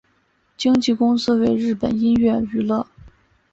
[0.57, 2.87] 经纪公司为日本音乐娱乐。